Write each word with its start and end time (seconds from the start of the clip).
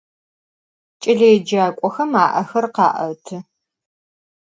Ç'eleêcak'oxem 1.01 2.11
a'exer 2.23 2.65
kha'etı. 2.75 3.37